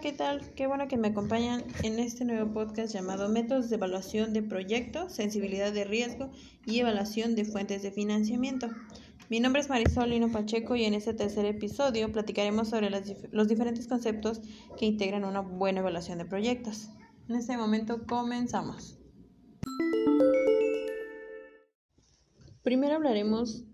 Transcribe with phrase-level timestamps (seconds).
[0.00, 0.40] ¿qué tal?
[0.54, 5.12] Qué bueno que me acompañan en este nuevo podcast llamado Métodos de Evaluación de Proyectos,
[5.12, 6.30] Sensibilidad de Riesgo
[6.64, 8.70] y Evaluación de Fuentes de Financiamiento.
[9.28, 13.88] Mi nombre es Marisol Lino Pacheco y en este tercer episodio platicaremos sobre los diferentes
[13.88, 14.40] conceptos
[14.78, 16.88] que integran una buena evaluación de proyectos.
[17.28, 18.98] En este momento comenzamos.
[22.62, 23.64] Primero hablaremos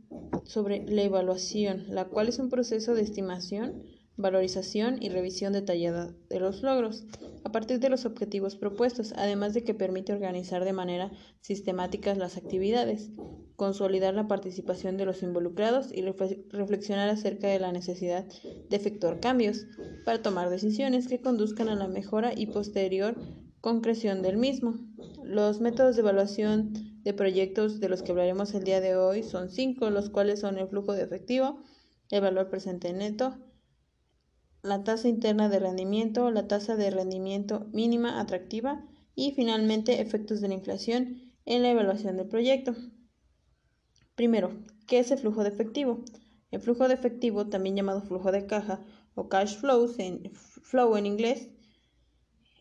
[0.43, 3.85] sobre la evaluación, la cual es un proceso de estimación
[4.17, 7.05] valorización y revisión detallada de los logros,
[7.45, 12.37] a partir de los objetivos propuestos, además de que permite organizar de manera sistemática las
[12.37, 13.11] actividades,
[13.57, 19.67] consolidar la participación de los involucrados y reflexionar acerca de la necesidad de efectuar cambios
[20.05, 23.17] para tomar decisiones que conduzcan a la mejora y posterior
[23.61, 24.79] concreción del mismo.
[25.25, 26.73] Los métodos de evaluación
[27.03, 30.59] de proyectos de los que hablaremos el día de hoy son cinco, los cuales son
[30.59, 31.59] el flujo de efectivo,
[32.11, 33.37] el valor presente neto,
[34.67, 40.49] la tasa interna de rendimiento, la tasa de rendimiento mínima atractiva y finalmente efectos de
[40.49, 42.75] la inflación en la evaluación del proyecto.
[44.15, 44.53] Primero,
[44.87, 46.05] ¿qué es el flujo de efectivo?
[46.51, 48.81] El flujo de efectivo, también llamado flujo de caja
[49.15, 51.49] o cash flows en flow en inglés,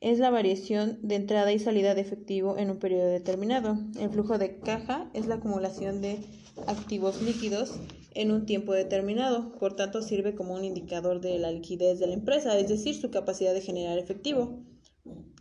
[0.01, 3.77] es la variación de entrada y salida de efectivo en un periodo determinado.
[3.99, 6.19] El flujo de caja es la acumulación de
[6.67, 7.79] activos líquidos
[8.15, 12.13] en un tiempo determinado, por tanto sirve como un indicador de la liquidez de la
[12.13, 14.63] empresa, es decir, su capacidad de generar efectivo.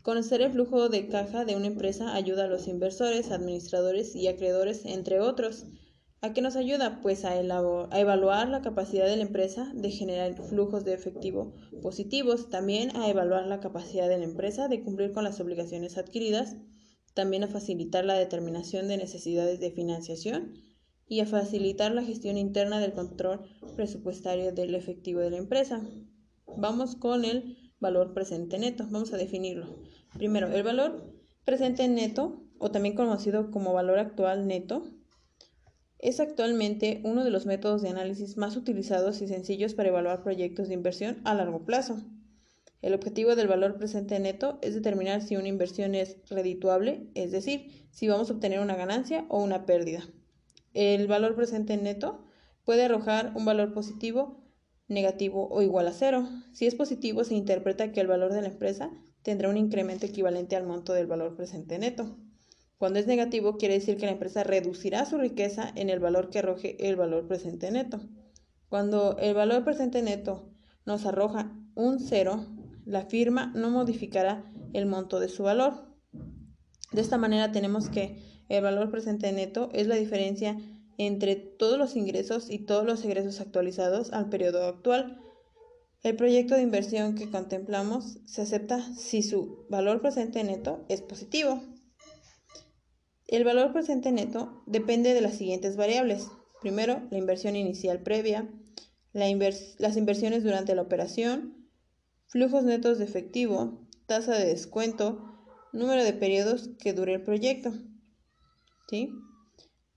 [0.03, 4.85] Conocer el flujo de caja de una empresa ayuda a los inversores, administradores y acreedores,
[4.85, 5.67] entre otros.
[6.21, 7.01] ¿A qué nos ayuda?
[7.01, 12.51] Pues a, a, evaluar la capacidad de la empresa de generar flujos de efectivo positivos,
[12.51, 16.57] también a evaluar la capacidad de la empresa de cumplir con las obligaciones adquiridas,
[17.15, 20.55] también a facilitar la determinación de necesidades de financiación
[21.09, 23.41] y a facilitar la gestión interna del control
[23.77, 25.83] presupuestario del efectivo de la empresa.
[26.57, 28.87] Vamos con el valor presente neto.
[28.91, 29.67] Vamos a definirlo.
[30.17, 31.13] Primero, el valor
[31.45, 34.85] presente neto, o también conocido como valor actual neto,
[35.99, 40.69] es actualmente uno de los métodos de análisis más utilizados y sencillos para evaluar proyectos
[40.69, 42.03] de inversión a largo plazo.
[42.83, 47.89] El objetivo del valor presente neto es determinar si una inversión es redituable, es decir,
[47.91, 50.07] si vamos a obtener una ganancia o una pérdida.
[50.75, 52.25] El valor presente neto
[52.65, 54.45] puede arrojar un valor positivo,
[54.89, 56.29] negativo o igual a cero.
[56.53, 58.91] Si es positivo, se interpreta que el valor de la empresa
[59.23, 62.19] tendrá un incremento equivalente al monto del valor presente neto.
[62.77, 66.41] Cuando es negativo, quiere decir que la empresa reducirá su riqueza en el valor que
[66.41, 68.01] arroje el valor presente neto.
[68.69, 70.51] Cuando el valor presente neto
[70.85, 72.47] nos arroja un cero,
[72.85, 75.95] la firma no modificará el monto de su valor.
[76.93, 80.57] De esta manera tenemos que el valor presente neto es la diferencia
[80.99, 85.21] entre todos los ingresos y todos los egresos actualizados al periodo actual.
[86.03, 91.63] El proyecto de inversión que contemplamos se acepta si su valor presente neto es positivo.
[93.27, 96.29] El valor presente neto depende de las siguientes variables.
[96.61, 98.49] Primero, la inversión inicial previa,
[99.13, 101.69] las inversiones durante la operación,
[102.27, 105.35] flujos netos de efectivo, tasa de descuento,
[105.73, 107.73] número de periodos que dure el proyecto.
[108.89, 109.13] ¿Sí?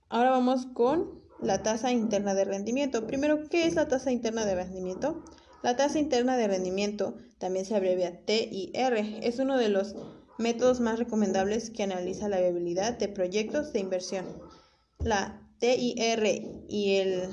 [0.10, 3.06] Ahora vamos con la tasa interna de rendimiento.
[3.06, 5.24] Primero, ¿qué es la tasa interna de rendimiento?
[5.64, 9.96] La tasa interna de rendimiento, también se abrevia TIR, es uno de los
[10.38, 14.26] métodos más recomendables que analiza la viabilidad de proyectos de inversión.
[15.00, 17.30] La TIR y el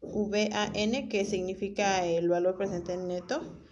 [0.00, 3.63] VAN, que significa el valor presente neto,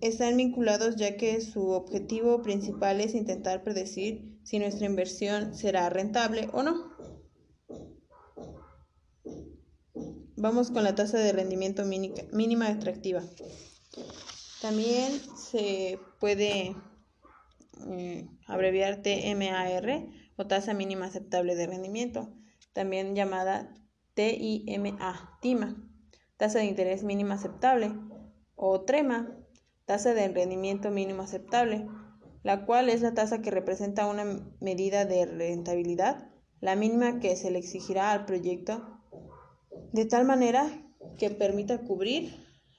[0.00, 6.48] están vinculados ya que su objetivo principal es intentar predecir si nuestra inversión será rentable
[6.52, 6.92] o no.
[10.36, 13.22] Vamos con la tasa de rendimiento mínima atractiva.
[14.62, 16.76] También se puede
[17.88, 22.32] eh, abreviar TMAR o tasa mínima aceptable de rendimiento,
[22.72, 23.74] también llamada
[24.14, 25.76] TIMA, TIMA,
[26.36, 27.92] tasa de interés mínima aceptable
[28.54, 29.37] o TREMA,
[29.88, 31.88] tasa de rendimiento mínimo aceptable,
[32.42, 36.28] la cual es la tasa que representa una medida de rentabilidad,
[36.60, 39.00] la mínima que se le exigirá al proyecto,
[39.94, 40.70] de tal manera
[41.16, 42.34] que permita cubrir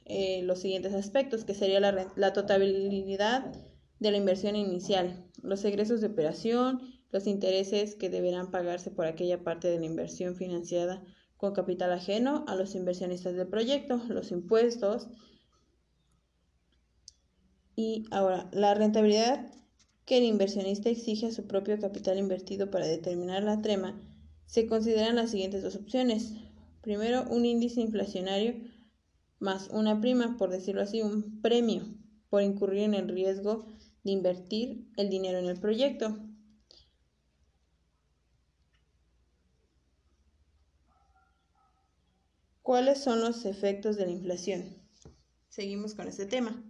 [0.06, 3.52] eh, los siguientes aspectos, que sería la, la totalidad
[4.00, 6.80] de la inversión inicial, los egresos de operación,
[7.10, 11.04] los intereses que deberán pagarse por aquella parte de la inversión financiada
[11.38, 15.08] con capital ajeno a los inversionistas del proyecto, los impuestos,
[17.80, 19.54] y ahora, la rentabilidad
[20.04, 23.98] que el inversionista exige a su propio capital invertido para determinar la trema,
[24.48, 26.34] se consideran las siguientes dos opciones.
[26.82, 28.56] Primero, un índice inflacionario
[29.40, 31.86] más una prima, por decirlo así, un premio
[32.30, 33.66] por incurrir en el riesgo
[34.04, 36.20] de invertir el dinero en el proyecto.
[42.62, 44.66] ¿Cuáles son los efectos de la inflación?
[45.48, 46.69] Seguimos con este tema.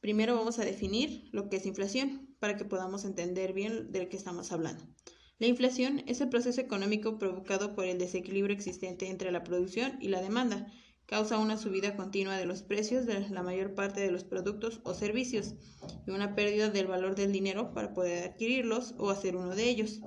[0.00, 4.16] Primero vamos a definir lo que es inflación para que podamos entender bien de qué
[4.16, 4.82] estamos hablando.
[5.38, 10.08] La inflación es el proceso económico provocado por el desequilibrio existente entre la producción y
[10.08, 10.66] la demanda.
[11.06, 14.94] Causa una subida continua de los precios de la mayor parte de los productos o
[14.94, 15.54] servicios
[16.06, 20.00] y una pérdida del valor del dinero para poder adquirirlos o hacer uno de ellos.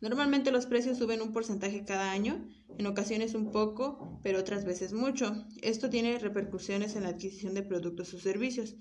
[0.00, 2.46] Normalmente los precios suben un porcentaje cada año,
[2.76, 5.46] en ocasiones un poco, pero otras veces mucho.
[5.62, 8.76] Esto tiene repercusiones en la adquisición de productos o servicios,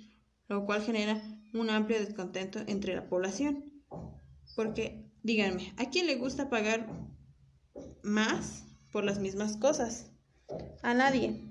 [0.53, 1.21] lo cual genera
[1.53, 3.71] un amplio descontento entre la población.
[4.55, 6.85] Porque Díganme, ¿a quién le gusta pagar
[8.03, 10.11] más por las mismas cosas?
[10.81, 11.41] A nadie,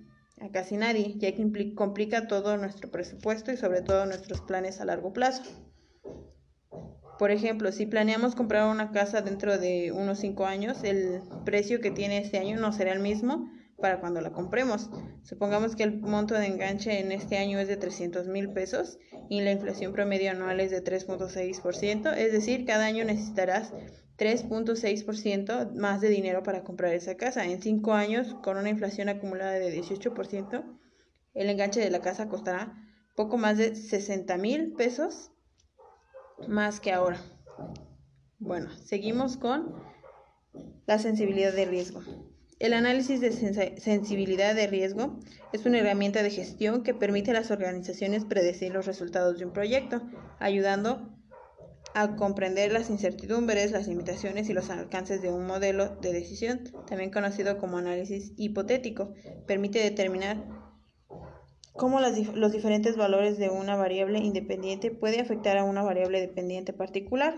[0.42, 4.84] a casi nadie, ya que complica todo nuestro presupuesto y sobre todo nuestros planes a
[4.84, 5.42] largo plazo.
[7.18, 11.90] Por ejemplo, si planeamos comprar una casa dentro de unos 5 años, el precio que
[11.90, 13.50] tiene este año no será el mismo
[13.82, 14.88] para cuando la compremos.
[15.22, 18.98] Supongamos que el monto de enganche en este año es de 300 mil pesos
[19.28, 23.74] y la inflación promedio anual es de 3.6%, es decir, cada año necesitarás
[24.16, 27.44] 3.6% más de dinero para comprar esa casa.
[27.44, 30.64] En 5 años, con una inflación acumulada de 18%,
[31.34, 32.74] el enganche de la casa costará
[33.16, 35.32] poco más de 60 mil pesos
[36.48, 37.20] más que ahora.
[38.38, 39.74] Bueno, seguimos con
[40.86, 42.31] la sensibilidad de riesgo.
[42.62, 43.32] El análisis de
[43.80, 45.18] sensibilidad de riesgo
[45.52, 49.52] es una herramienta de gestión que permite a las organizaciones predecir los resultados de un
[49.52, 50.00] proyecto,
[50.38, 51.12] ayudando
[51.92, 57.10] a comprender las incertidumbres, las limitaciones y los alcances de un modelo de decisión, también
[57.10, 59.12] conocido como análisis hipotético.
[59.48, 60.46] Permite determinar
[61.72, 67.34] cómo los diferentes valores de una variable independiente puede afectar a una variable dependiente particular.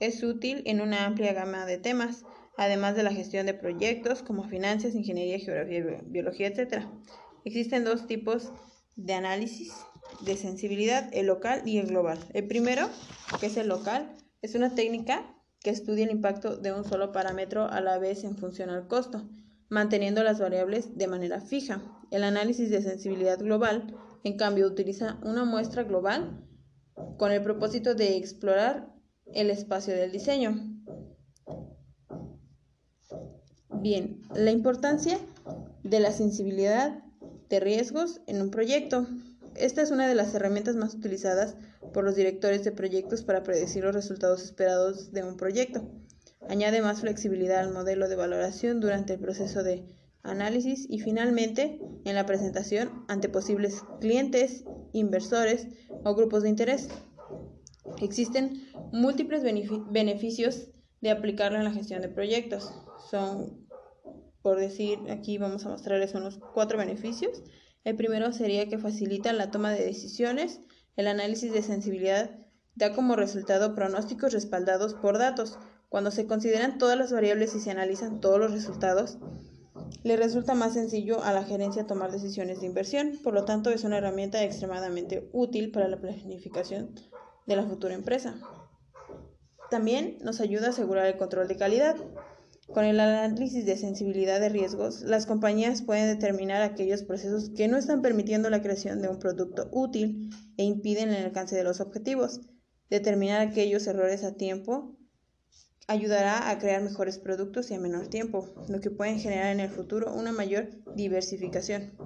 [0.00, 2.24] Es útil en una amplia gama de temas
[2.56, 6.84] además de la gestión de proyectos como finanzas, ingeniería, geografía, biología, etc.
[7.44, 8.52] Existen dos tipos
[8.96, 9.72] de análisis
[10.24, 12.18] de sensibilidad, el local y el global.
[12.32, 12.88] El primero,
[13.40, 17.68] que es el local, es una técnica que estudia el impacto de un solo parámetro
[17.68, 19.28] a la vez en función al costo,
[19.68, 21.82] manteniendo las variables de manera fija.
[22.10, 26.46] El análisis de sensibilidad global, en cambio, utiliza una muestra global
[27.18, 28.94] con el propósito de explorar
[29.34, 30.75] el espacio del diseño,
[33.88, 35.16] Bien, la importancia
[35.84, 37.04] de la sensibilidad
[37.48, 39.06] de riesgos en un proyecto.
[39.54, 41.54] Esta es una de las herramientas más utilizadas
[41.94, 45.88] por los directores de proyectos para predecir los resultados esperados de un proyecto.
[46.48, 49.84] Añade más flexibilidad al modelo de valoración durante el proceso de
[50.24, 55.68] análisis y finalmente en la presentación ante posibles clientes, inversores
[56.02, 56.88] o grupos de interés.
[58.02, 62.72] Existen múltiples beneficios de aplicarlo en la gestión de proyectos.
[63.08, 63.65] Son
[64.46, 67.42] por decir, aquí vamos a mostrarles unos cuatro beneficios.
[67.82, 70.60] El primero sería que facilita la toma de decisiones.
[70.94, 72.30] El análisis de sensibilidad
[72.76, 75.58] da como resultado pronósticos respaldados por datos.
[75.88, 79.18] Cuando se consideran todas las variables y se analizan todos los resultados,
[80.04, 83.18] le resulta más sencillo a la gerencia tomar decisiones de inversión.
[83.24, 86.94] Por lo tanto, es una herramienta extremadamente útil para la planificación
[87.48, 88.36] de la futura empresa.
[89.70, 91.96] También nos ayuda a asegurar el control de calidad.
[92.72, 97.76] Con el análisis de sensibilidad de riesgos, las compañías pueden determinar aquellos procesos que no
[97.76, 102.40] están permitiendo la creación de un producto útil e impiden el alcance de los objetivos.
[102.90, 104.96] Determinar aquellos errores a tiempo
[105.86, 109.70] ayudará a crear mejores productos y a menor tiempo, lo que puede generar en el
[109.70, 111.96] futuro una mayor diversificación.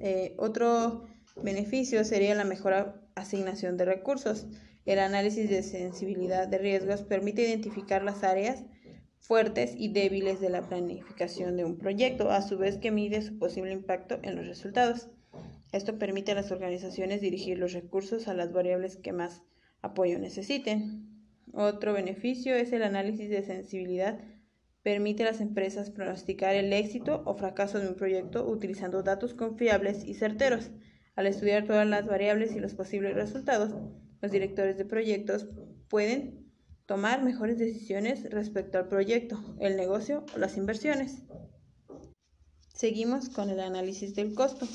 [0.00, 1.06] Eh, otro
[1.42, 4.48] beneficio sería la mejor asignación de recursos.
[4.84, 8.64] El análisis de sensibilidad de riesgos permite identificar las áreas
[9.22, 13.38] fuertes y débiles de la planificación de un proyecto, a su vez que mide su
[13.38, 15.08] posible impacto en los resultados.
[15.70, 19.42] Esto permite a las organizaciones dirigir los recursos a las variables que más
[19.80, 21.08] apoyo necesiten.
[21.54, 24.18] Otro beneficio es el análisis de sensibilidad.
[24.82, 30.04] Permite a las empresas pronosticar el éxito o fracaso de un proyecto utilizando datos confiables
[30.04, 30.72] y certeros.
[31.14, 33.72] Al estudiar todas las variables y los posibles resultados,
[34.20, 35.46] los directores de proyectos
[35.88, 36.41] pueden
[36.92, 41.22] tomar mejores decisiones respecto al proyecto, el negocio o las inversiones.
[42.74, 44.68] Seguimos con el análisis del costo.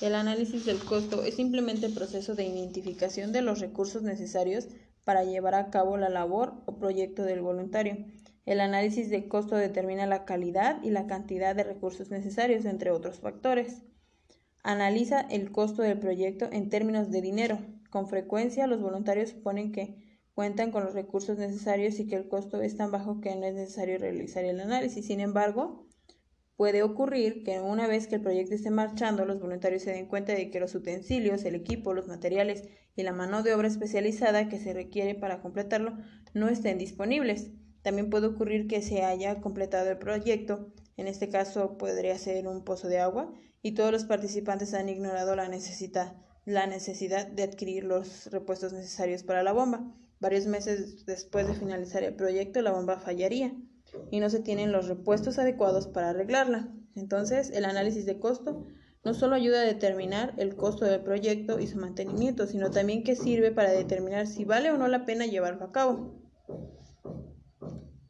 [0.00, 4.66] El análisis del costo es simplemente el proceso de identificación de los recursos necesarios
[5.04, 8.04] para llevar a cabo la labor o proyecto del voluntario.
[8.46, 13.20] El análisis de costo determina la calidad y la cantidad de recursos necesarios, entre otros
[13.20, 13.82] factores.
[14.64, 17.60] Analiza el costo del proyecto en términos de dinero.
[17.90, 20.03] Con frecuencia los voluntarios suponen que
[20.34, 23.54] cuentan con los recursos necesarios y que el costo es tan bajo que no es
[23.54, 25.06] necesario realizar el análisis.
[25.06, 25.86] Sin embargo,
[26.56, 30.34] puede ocurrir que una vez que el proyecto esté marchando, los voluntarios se den cuenta
[30.34, 32.64] de que los utensilios, el equipo, los materiales
[32.96, 35.96] y la mano de obra especializada que se requiere para completarlo
[36.32, 37.50] no estén disponibles.
[37.82, 42.64] También puede ocurrir que se haya completado el proyecto, en este caso podría ser un
[42.64, 47.84] pozo de agua, y todos los participantes han ignorado la necesidad, la necesidad de adquirir
[47.84, 49.92] los repuestos necesarios para la bomba.
[50.20, 53.54] Varios meses después de finalizar el proyecto, la bomba fallaría
[54.10, 56.72] y no se tienen los repuestos adecuados para arreglarla.
[56.94, 58.66] Entonces, el análisis de costo
[59.04, 63.16] no solo ayuda a determinar el costo del proyecto y su mantenimiento, sino también que
[63.16, 66.14] sirve para determinar si vale o no la pena llevarlo a cabo.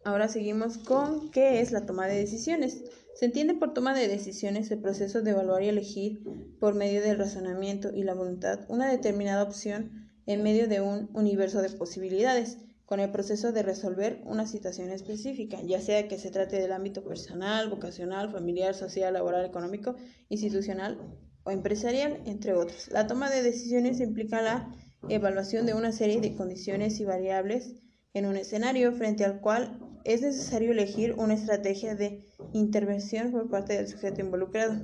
[0.05, 2.85] Ahora seguimos con qué es la toma de decisiones.
[3.15, 6.23] Se entiende por toma de decisiones el proceso de evaluar y elegir
[6.61, 11.62] por medio del razonamiento y la voluntad una determinada opción en medio de un universo
[11.62, 16.61] de posibilidades, con el proceso de resolver una situación específica, ya sea que se trate
[16.61, 19.97] del ámbito personal, vocacional, familiar, social, laboral, económico,
[20.28, 20.99] institucional
[21.45, 22.88] o empresarial, entre otros.
[22.90, 24.71] La toma de decisiones implica la
[25.09, 27.75] evaluación de una serie de condiciones y variables
[28.12, 33.75] en un escenario frente al cual es necesario elegir una estrategia de intervención por parte
[33.75, 34.75] del sujeto involucrado,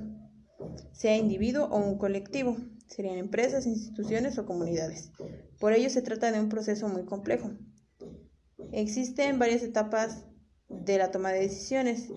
[0.91, 2.57] sea individuo o un colectivo,
[2.91, 5.11] serían empresas, instituciones o comunidades.
[5.59, 7.51] Por ello se trata de un proceso muy complejo.
[8.73, 10.25] Existen varias etapas
[10.67, 12.09] de la toma de decisiones.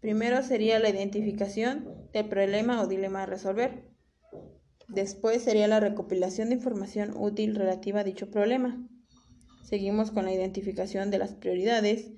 [0.00, 3.90] Primero sería la identificación del problema o dilema a resolver.
[4.88, 8.88] Después sería la recopilación de información útil relativa a dicho problema.
[9.62, 12.10] Seguimos con la identificación de las prioridades,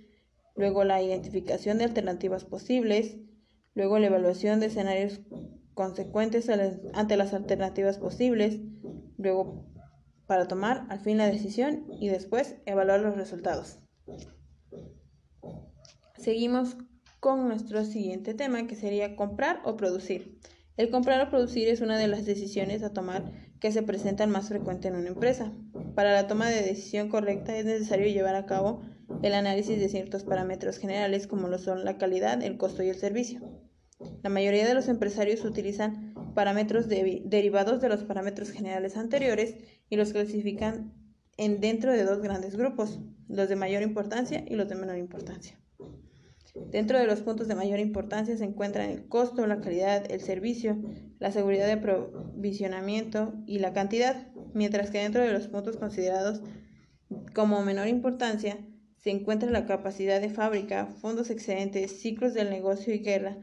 [0.55, 3.19] luego la identificación de alternativas posibles,
[3.75, 5.21] luego la evaluación de escenarios
[5.75, 6.51] consecuentes
[6.93, 8.61] ante las alternativas posibles,
[9.17, 9.67] luego
[10.27, 13.79] para tomar al fin la decisión y después evaluar los resultados.
[16.17, 16.77] Seguimos
[17.21, 20.39] con nuestro siguiente tema que sería comprar o producir.
[20.77, 24.49] El comprar o producir es una de las decisiones a tomar que se presentan más
[24.49, 25.53] frecuente en una empresa.
[25.95, 28.83] Para la toma de decisión correcta es necesario llevar a cabo
[29.23, 32.97] el análisis de ciertos parámetros generales como lo son la calidad, el costo y el
[32.97, 33.41] servicio.
[34.23, 39.57] La mayoría de los empresarios utilizan parámetros derivados de los parámetros generales anteriores
[39.91, 40.95] y los clasifican
[41.37, 45.59] en dentro de dos grandes grupos, los de mayor importancia y los de menor importancia.
[46.71, 50.79] Dentro de los puntos de mayor importancia se encuentran el costo, la calidad, el servicio,
[51.19, 56.43] la seguridad de aprovisionamiento y la cantidad, mientras que dentro de los puntos considerados
[57.35, 58.59] como menor importancia
[58.99, 63.39] se encuentra la capacidad de fábrica, fondos excedentes, ciclos del negocio y guerra,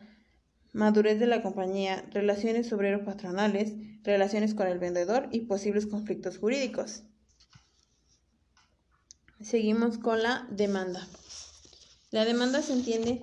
[0.73, 3.73] madurez de la compañía, relaciones obrero-patronales,
[4.03, 7.03] relaciones con el vendedor y posibles conflictos jurídicos.
[9.41, 11.07] Seguimos con la demanda.
[12.11, 13.21] La demanda se entiende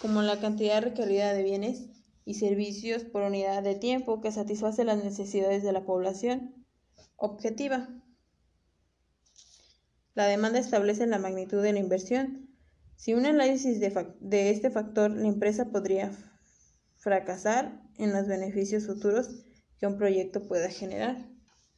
[0.00, 1.90] como la cantidad requerida de bienes
[2.24, 6.64] y servicios por unidad de tiempo que satisface las necesidades de la población
[7.16, 7.88] objetiva.
[10.14, 12.48] La demanda establece la magnitud de la inversión.
[12.96, 16.12] Si un análisis de, de este factor, la empresa podría
[17.00, 19.46] fracasar en los beneficios futuros
[19.78, 21.16] que un proyecto pueda generar.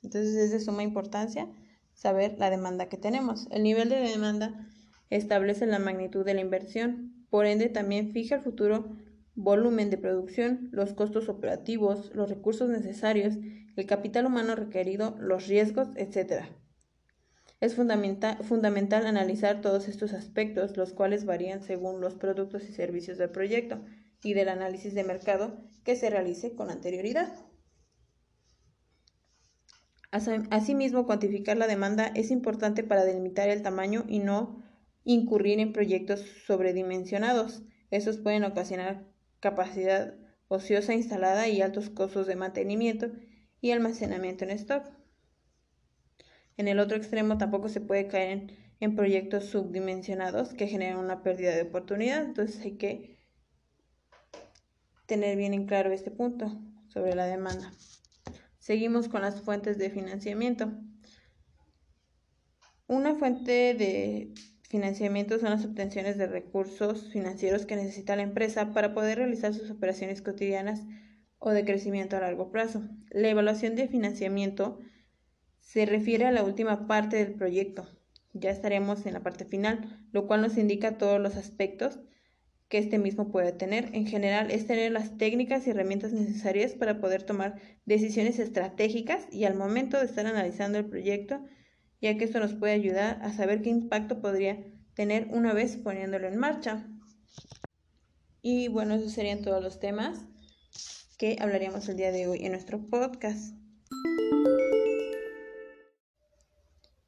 [0.03, 1.49] Entonces es de suma importancia
[1.95, 3.47] saber la demanda que tenemos.
[3.53, 4.69] El nivel de demanda
[5.11, 8.97] establece la magnitud de la inversión, por ende también fija el futuro
[9.35, 13.37] volumen de producción, los costos operativos, los recursos necesarios,
[13.77, 16.47] el capital humano requerido, los riesgos, etc.
[17.61, 23.31] Es fundamental, analizar todos estos aspectos, los cuales varían según los productos y servicios del
[23.31, 23.81] proyecto
[24.23, 27.33] y del análisis de mercado que se realice con anterioridad.
[30.11, 34.63] Asimismo, cuantificar la demanda es importante para delimitar el tamaño y no
[35.05, 37.63] incurrir en proyectos sobredimensionados.
[37.91, 39.07] Estos pueden ocasionar
[39.41, 40.15] capacidad
[40.49, 43.11] ociosa instalada y altos costos de mantenimiento
[43.63, 44.85] y almacenamiento en stock.
[46.59, 51.55] En el otro extremo tampoco se puede caer en, proyectos subdimensionados que generan una pérdida
[51.55, 52.23] de oportunidad.
[52.23, 53.22] Entonces hay que
[55.13, 57.71] tener bien en claro este punto sobre la demanda.
[58.59, 60.73] Seguimos con las fuentes de financiamiento.
[62.87, 64.33] Una fuente de
[64.71, 69.71] financiamiento son las obtenciones de recursos financieros que necesita la empresa para poder realizar sus
[69.71, 70.81] operaciones cotidianas
[71.39, 72.83] o de crecimiento a largo plazo.
[73.11, 74.79] La evaluación de financiamiento
[75.61, 77.87] se refiere a la última parte del proyecto,
[78.33, 82.01] Ya estaremos en la parte final, lo cual nos indica todos los aspectos
[82.73, 83.91] que este mismo puede tener.
[83.93, 89.45] En general, es tener las técnicas y herramientas necesarias para poder tomar decisiones estratégicas y
[89.45, 91.45] al momento de estar analizando el proyecto,
[92.01, 94.65] ya que esto nos puede ayudar a saber qué impacto podría
[94.95, 96.89] tener una vez poniéndolo en marcha.
[98.41, 100.25] Y bueno, esos serían todos los temas
[101.19, 103.55] que hablaríamos el día de hoy en nuestro podcast.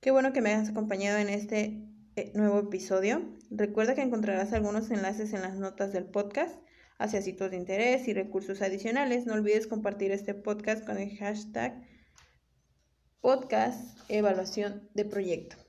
[0.03, 1.94] Qué bueno que me hayas acompañado en este
[2.35, 3.23] nuevo episodio.
[3.51, 6.59] Recuerda que encontrarás algunos enlaces en las notas del podcast
[6.99, 9.27] hacia sitios de interés y recursos adicionales.
[9.27, 11.83] No olvides compartir este podcast con el hashtag
[13.21, 15.64] podcast evaluación de proyecto.